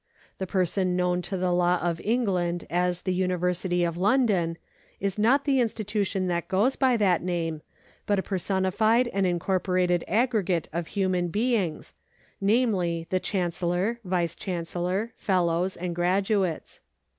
The 0.39 0.47
person 0.47 0.95
known 0.95 1.21
to 1.21 1.37
the 1.37 1.51
law 1.51 1.77
of 1.79 2.01
England 2.03 2.65
as 2.71 3.03
the 3.03 3.13
University 3.13 3.83
of 3.83 3.97
London 3.97 4.57
is 4.99 5.19
not 5.19 5.45
the 5.45 5.59
institution 5.61 6.25
that 6.25 6.47
goes 6.47 6.75
bj' 6.75 6.97
that 6.97 7.21
name, 7.21 7.61
but 8.07 8.17
a 8.17 8.23
personified 8.23 9.09
and 9.09 9.27
incorporated 9.27 10.03
aggregate 10.07 10.67
of 10.73 10.87
human 10.97 11.27
beings, 11.27 11.93
namely 12.41 13.05
the 13.11 13.19
chancellor, 13.19 13.99
vice 14.03 14.35
chancellor, 14.35 15.13
fellows, 15.17 15.77
and 15.77 15.93
graduates. 15.95 16.81